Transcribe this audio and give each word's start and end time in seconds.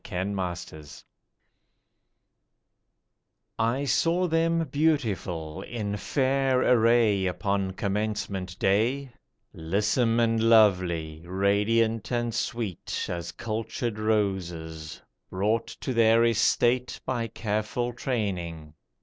THE 0.03 0.09
GRADUATES 0.09 1.05
I 3.59 3.85
SAW 3.85 4.27
them 4.29 4.67
beautiful, 4.71 5.61
in 5.61 5.95
fair 5.95 6.59
array 6.61 7.27
upon 7.27 7.73
Commencement 7.73 8.57
Day; 8.57 9.11
Lissome 9.53 10.19
and 10.19 10.41
lovely, 10.41 11.21
radiant 11.27 12.11
and 12.11 12.33
sweet 12.33 13.05
As 13.09 13.31
cultured 13.31 13.99
roses, 13.99 14.99
brought 15.29 15.67
to 15.67 15.93
their 15.93 16.25
estate 16.25 16.99
By 17.05 17.27
careful 17.27 17.93
training. 17.93 18.73